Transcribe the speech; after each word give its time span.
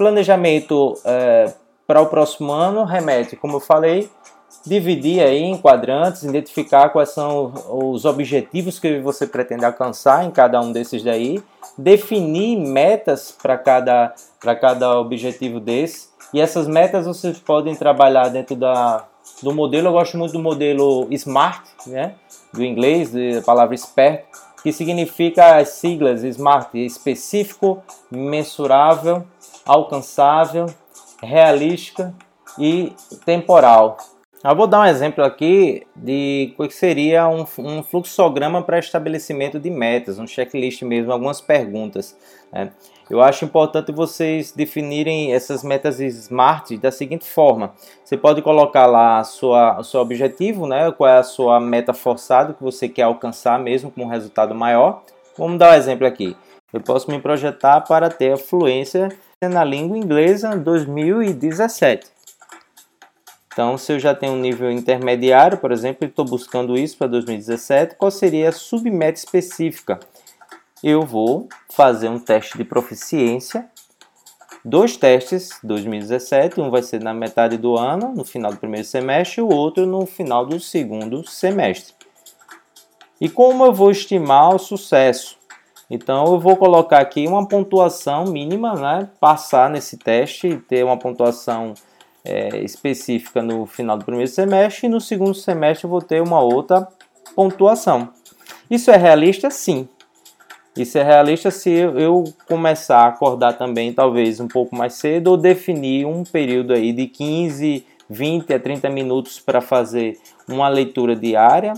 Planejamento 0.00 0.98
é, 1.04 1.52
para 1.86 2.00
o 2.00 2.06
próximo 2.06 2.52
ano 2.52 2.84
remete, 2.84 3.36
como 3.36 3.56
eu 3.56 3.60
falei, 3.60 4.08
dividir 4.64 5.22
aí 5.22 5.42
em 5.42 5.58
quadrantes, 5.58 6.22
identificar 6.22 6.88
quais 6.88 7.10
são 7.10 7.52
os 7.68 8.06
objetivos 8.06 8.78
que 8.78 8.98
você 9.00 9.26
pretende 9.26 9.64
alcançar 9.64 10.24
em 10.24 10.30
cada 10.30 10.60
um 10.60 10.72
desses 10.72 11.02
daí, 11.02 11.42
definir 11.76 12.56
metas 12.56 13.36
para 13.42 13.58
cada, 13.58 14.14
para 14.40 14.56
cada 14.56 14.98
objetivo 14.98 15.60
desse, 15.60 16.08
e 16.32 16.40
essas 16.40 16.66
metas 16.66 17.06
vocês 17.06 17.38
podem 17.38 17.74
trabalhar 17.74 18.28
dentro 18.28 18.56
da, 18.56 19.04
do 19.42 19.54
modelo, 19.54 19.88
eu 19.88 19.92
gosto 19.92 20.16
muito 20.18 20.32
do 20.32 20.38
modelo 20.38 21.08
SMART, 21.10 21.64
né, 21.86 22.14
do 22.52 22.64
inglês, 22.64 23.12
da 23.12 23.42
palavra 23.44 23.74
esperto, 23.74 24.38
que 24.62 24.72
significa 24.72 25.56
as 25.56 25.70
siglas 25.70 26.22
SMART, 26.22 26.74
específico, 26.74 27.82
mensurável, 28.10 29.24
alcançável, 29.64 30.66
realística 31.22 32.14
e 32.58 32.92
temporal. 33.24 33.96
Eu 34.42 34.56
vou 34.56 34.66
dar 34.66 34.80
um 34.80 34.86
exemplo 34.86 35.22
aqui 35.22 35.86
de 35.94 36.54
o 36.56 36.66
que 36.66 36.72
seria 36.72 37.28
um, 37.28 37.44
um 37.58 37.82
fluxograma 37.82 38.62
para 38.62 38.78
estabelecimento 38.78 39.60
de 39.60 39.68
metas, 39.68 40.18
um 40.18 40.26
checklist 40.26 40.80
mesmo, 40.80 41.12
algumas 41.12 41.42
perguntas. 41.42 42.16
Né? 42.50 42.70
Eu 43.10 43.20
acho 43.20 43.44
importante 43.44 43.92
vocês 43.92 44.50
definirem 44.50 45.34
essas 45.34 45.62
metas 45.62 46.00
SMART 46.00 46.70
da 46.78 46.90
seguinte 46.90 47.28
forma: 47.28 47.74
você 48.02 48.16
pode 48.16 48.40
colocar 48.40 48.86
lá 48.86 49.18
a 49.18 49.24
sua, 49.24 49.78
o 49.78 49.84
seu 49.84 50.00
objetivo, 50.00 50.66
né? 50.66 50.90
qual 50.90 51.10
é 51.10 51.18
a 51.18 51.22
sua 51.22 51.60
meta 51.60 51.92
forçada 51.92 52.54
que 52.54 52.62
você 52.62 52.88
quer 52.88 53.02
alcançar 53.02 53.58
mesmo 53.58 53.90
com 53.90 54.04
um 54.04 54.08
resultado 54.08 54.54
maior. 54.54 55.02
Vamos 55.36 55.58
dar 55.58 55.72
um 55.72 55.76
exemplo 55.76 56.06
aqui. 56.06 56.34
Eu 56.72 56.80
posso 56.80 57.10
me 57.10 57.20
projetar 57.20 57.82
para 57.82 58.08
ter 58.08 58.32
a 58.32 58.38
fluência 58.38 59.10
na 59.42 59.64
língua 59.64 59.98
inglesa 59.98 60.56
2017. 60.56 62.19
Então, 63.52 63.76
se 63.76 63.92
eu 63.92 63.98
já 63.98 64.14
tenho 64.14 64.34
um 64.34 64.40
nível 64.40 64.70
intermediário, 64.70 65.58
por 65.58 65.72
exemplo, 65.72 66.04
e 66.04 66.08
estou 66.08 66.24
buscando 66.24 66.78
isso 66.78 66.96
para 66.96 67.08
2017, 67.08 67.96
qual 67.96 68.10
seria 68.10 68.50
a 68.50 68.52
submeta 68.52 69.18
específica? 69.18 69.98
Eu 70.82 71.02
vou 71.02 71.48
fazer 71.68 72.08
um 72.08 72.18
teste 72.18 72.56
de 72.56 72.64
proficiência, 72.64 73.68
dois 74.64 74.96
testes 74.96 75.50
2017, 75.64 76.60
um 76.60 76.70
vai 76.70 76.82
ser 76.82 77.02
na 77.02 77.12
metade 77.12 77.56
do 77.58 77.76
ano, 77.76 78.14
no 78.14 78.24
final 78.24 78.52
do 78.52 78.58
primeiro 78.58 78.86
semestre, 78.86 79.40
e 79.40 79.44
o 79.44 79.48
outro 79.48 79.84
no 79.84 80.06
final 80.06 80.46
do 80.46 80.60
segundo 80.60 81.26
semestre. 81.28 81.92
E 83.20 83.28
como 83.28 83.64
eu 83.64 83.72
vou 83.72 83.90
estimar 83.90 84.54
o 84.54 84.58
sucesso? 84.58 85.36
Então 85.90 86.24
eu 86.32 86.38
vou 86.38 86.56
colocar 86.56 87.00
aqui 87.00 87.26
uma 87.26 87.46
pontuação 87.46 88.24
mínima, 88.26 88.74
né? 88.74 89.08
Passar 89.18 89.68
nesse 89.68 89.96
teste, 89.96 90.56
ter 90.68 90.84
uma 90.84 90.96
pontuação 90.96 91.74
é, 92.24 92.58
específica 92.58 93.42
no 93.42 93.66
final 93.66 93.96
do 93.96 94.04
primeiro 94.04 94.30
semestre 94.30 94.86
e 94.86 94.90
no 94.90 95.00
segundo 95.00 95.34
semestre 95.34 95.84
eu 95.84 95.90
vou 95.90 96.02
ter 96.02 96.22
uma 96.22 96.40
outra 96.40 96.86
pontuação. 97.34 98.10
Isso 98.70 98.90
é 98.90 98.96
realista? 98.96 99.50
Sim. 99.50 99.88
Isso 100.76 100.98
é 100.98 101.02
realista 101.02 101.50
se 101.50 101.70
eu 101.70 102.24
começar 102.46 103.00
a 103.00 103.08
acordar 103.08 103.54
também, 103.54 103.92
talvez 103.92 104.38
um 104.38 104.48
pouco 104.48 104.74
mais 104.76 104.94
cedo, 104.94 105.28
ou 105.28 105.36
definir 105.36 106.06
um 106.06 106.22
período 106.22 106.72
aí 106.72 106.92
de 106.92 107.06
15, 107.06 107.84
20 108.08 108.54
a 108.54 108.58
30 108.58 108.88
minutos 108.88 109.40
para 109.40 109.60
fazer 109.60 110.18
uma 110.48 110.68
leitura 110.68 111.16
diária 111.16 111.74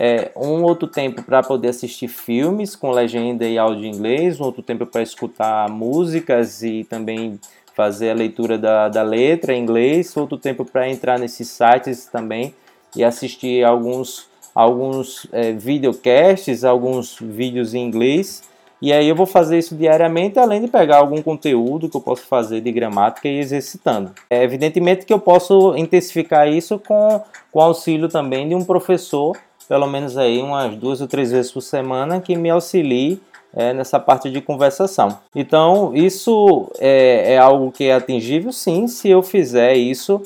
é, 0.00 0.30
um 0.36 0.62
outro 0.62 0.86
tempo 0.86 1.24
para 1.24 1.42
poder 1.42 1.70
assistir 1.70 2.06
filmes 2.06 2.76
com 2.76 2.92
legenda 2.92 3.44
e 3.44 3.58
áudio 3.58 3.84
em 3.84 3.90
inglês, 3.90 4.40
um 4.40 4.44
outro 4.44 4.62
tempo 4.62 4.86
para 4.86 5.02
escutar 5.02 5.68
músicas 5.68 6.62
e 6.62 6.84
também 6.84 7.40
fazer 7.78 8.10
a 8.10 8.14
leitura 8.14 8.58
da, 8.58 8.88
da 8.88 9.02
letra 9.04 9.54
em 9.54 9.62
inglês, 9.62 10.16
outro 10.16 10.36
tempo 10.36 10.64
para 10.64 10.90
entrar 10.90 11.16
nesses 11.16 11.46
sites 11.46 12.06
também 12.06 12.52
e 12.96 13.04
assistir 13.04 13.64
alguns, 13.64 14.26
alguns 14.52 15.28
é, 15.30 15.52
videocasts, 15.52 16.64
alguns 16.64 17.16
vídeos 17.20 17.74
em 17.74 17.86
inglês. 17.86 18.42
E 18.82 18.92
aí 18.92 19.08
eu 19.08 19.14
vou 19.14 19.26
fazer 19.26 19.58
isso 19.58 19.76
diariamente, 19.76 20.40
além 20.40 20.60
de 20.60 20.66
pegar 20.66 20.96
algum 20.96 21.22
conteúdo 21.22 21.88
que 21.88 21.96
eu 21.96 22.00
posso 22.00 22.22
fazer 22.22 22.60
de 22.60 22.72
gramática 22.72 23.28
e 23.28 23.38
exercitando. 23.38 24.10
É 24.28 24.42
evidentemente 24.42 25.06
que 25.06 25.12
eu 25.12 25.20
posso 25.20 25.76
intensificar 25.76 26.48
isso 26.48 26.80
com, 26.80 27.22
com 27.52 27.60
auxílio 27.60 28.08
também 28.08 28.48
de 28.48 28.56
um 28.56 28.64
professor 28.64 29.38
pelo 29.68 29.86
menos 29.86 30.16
aí 30.16 30.40
umas 30.40 30.74
duas 30.76 31.00
ou 31.00 31.06
três 31.06 31.30
vezes 31.30 31.52
por 31.52 31.60
semana 31.60 32.20
que 32.20 32.34
me 32.34 32.48
auxilie 32.48 33.20
é, 33.54 33.72
nessa 33.72 33.98
parte 33.98 34.30
de 34.30 34.40
conversação. 34.40 35.18
Então, 35.34 35.94
isso 35.94 36.70
é, 36.78 37.34
é, 37.34 37.38
algo 37.38 37.72
que 37.72 37.84
é 37.84 37.94
atingível, 37.94 38.52
sim, 38.52 38.86
se 38.86 39.08
eu 39.08 39.22
fizer 39.22 39.74
isso 39.74 40.22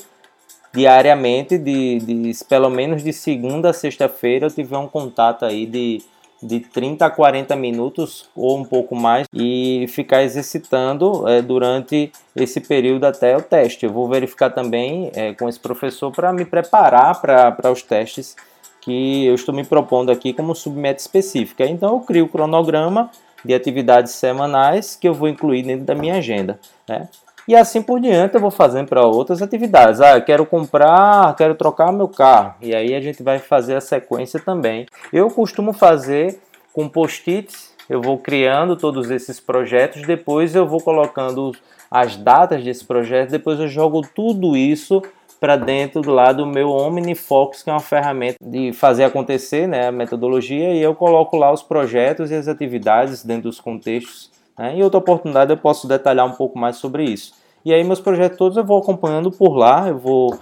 diariamente, 0.73 1.57
de, 1.57 1.99
de 1.99 2.45
pelo 2.45 2.69
menos 2.69 3.03
de 3.03 3.13
segunda 3.13 3.69
a 3.69 3.73
sexta-feira, 3.73 4.47
eu 4.47 4.51
tiver 4.51 4.77
um 4.77 4.87
contato 4.87 5.45
aí 5.45 5.67
de, 5.67 6.01
de 6.41 6.59
30 6.59 7.05
a 7.05 7.09
40 7.11 7.55
minutos 7.55 8.27
ou 8.35 8.57
um 8.57 8.65
pouco 8.65 8.95
mais 8.95 9.27
e 9.33 9.85
ficar 9.87 10.23
exercitando 10.23 11.27
é, 11.27 11.41
durante 11.41 12.11
esse 12.35 12.59
período 12.59 13.05
até 13.05 13.37
o 13.37 13.41
teste. 13.41 13.85
Eu 13.85 13.93
vou 13.93 14.07
verificar 14.09 14.49
também 14.49 15.11
é, 15.13 15.33
com 15.33 15.47
esse 15.47 15.59
professor 15.59 16.11
para 16.11 16.33
me 16.33 16.43
preparar 16.43 17.21
para 17.21 17.71
os 17.71 17.83
testes 17.83 18.35
que 18.83 19.25
eu 19.25 19.35
estou 19.35 19.53
me 19.53 19.63
propondo 19.63 20.11
aqui 20.11 20.33
como 20.33 20.53
submeta 20.53 20.99
específica. 20.99 21.65
Então 21.65 21.93
eu 21.93 21.99
crio 22.01 22.25
o 22.25 22.29
cronograma 22.29 23.09
de 23.43 23.53
atividades 23.53 24.13
semanais 24.13 24.95
que 24.95 25.07
eu 25.07 25.13
vou 25.13 25.27
incluir 25.27 25.63
dentro 25.63 25.85
da 25.85 25.95
minha 25.95 26.15
agenda. 26.15 26.59
Né? 26.87 27.07
E 27.47 27.55
assim 27.55 27.81
por 27.81 27.99
diante 27.99 28.35
eu 28.35 28.41
vou 28.41 28.51
fazendo 28.51 28.87
para 28.87 29.05
outras 29.05 29.41
atividades. 29.41 30.01
Ah, 30.01 30.17
eu 30.17 30.23
quero 30.23 30.45
comprar, 30.45 31.35
quero 31.35 31.55
trocar 31.55 31.91
meu 31.91 32.07
carro. 32.07 32.55
E 32.61 32.75
aí 32.75 32.93
a 32.93 33.01
gente 33.01 33.23
vai 33.23 33.39
fazer 33.39 33.75
a 33.75 33.81
sequência 33.81 34.39
também. 34.39 34.85
Eu 35.11 35.29
costumo 35.29 35.73
fazer 35.73 36.39
com 36.73 36.89
post-its, 36.89 37.73
eu 37.89 38.01
vou 38.01 38.17
criando 38.17 38.75
todos 38.75 39.11
esses 39.11 39.39
projetos, 39.39 40.01
depois 40.03 40.55
eu 40.55 40.65
vou 40.65 40.81
colocando 40.81 41.51
as 41.91 42.15
datas 42.15 42.63
desse 42.63 42.83
projeto, 42.83 43.29
depois 43.29 43.59
eu 43.59 43.67
jogo 43.67 44.01
tudo 44.15 44.57
isso 44.57 45.01
para 45.43 45.57
dentro 45.57 46.01
do 46.01 46.09
lado 46.09 46.45
do 46.45 46.49
meu 46.49 46.69
OmniFocus, 46.69 47.63
que 47.63 47.69
é 47.69 47.73
uma 47.73 47.81
ferramenta 47.81 48.37
de 48.41 48.71
fazer 48.71 49.03
acontecer 49.03 49.67
né, 49.67 49.89
a 49.89 49.91
metodologia, 49.91 50.73
e 50.73 50.81
eu 50.81 50.95
coloco 50.95 51.35
lá 51.35 51.51
os 51.51 51.61
projetos 51.61 52.31
e 52.31 52.33
as 52.33 52.47
atividades 52.47 53.25
dentro 53.25 53.49
dos 53.49 53.59
contextos. 53.59 54.31
Né, 54.57 54.77
em 54.77 54.81
outra 54.81 54.99
oportunidade 54.99 55.51
eu 55.51 55.57
posso 55.57 55.85
detalhar 55.85 56.25
um 56.25 56.31
pouco 56.31 56.57
mais 56.57 56.77
sobre 56.77 57.03
isso. 57.03 57.33
E 57.65 57.73
aí 57.73 57.83
meus 57.83 57.99
projetos 57.99 58.37
todos 58.37 58.55
eu 58.55 58.63
vou 58.63 58.77
acompanhando 58.77 59.29
por 59.31 59.57
lá, 59.57 59.89
eu 59.89 59.97
vou 59.97 60.39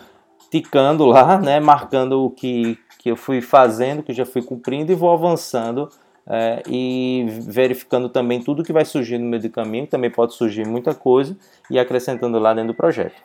ticando 0.52 1.04
lá, 1.08 1.40
né, 1.40 1.60
marcando 1.60 2.24
o 2.24 2.30
que, 2.30 2.78
que 3.00 3.10
eu 3.10 3.16
fui 3.16 3.42
fazendo, 3.42 4.04
que 4.04 4.14
já 4.14 4.24
fui 4.24 4.44
cumprindo 4.44 4.92
e 4.92 4.96
vou 4.96 5.12
avançando 5.12 5.90
é, 6.28 6.62
e 6.70 7.26
verificando 7.48 8.08
também 8.08 8.40
tudo 8.40 8.64
que 8.64 8.72
vai 8.72 8.86
surgir 8.86 9.18
no 9.18 9.26
meio 9.26 9.42
do 9.42 9.50
caminho, 9.50 9.88
também 9.88 10.12
pode 10.12 10.36
surgir 10.36 10.68
muita 10.68 10.94
coisa 10.94 11.36
e 11.72 11.80
acrescentando 11.80 12.38
lá 12.38 12.54
dentro 12.54 12.74
do 12.74 12.78
projeto. 12.78 13.20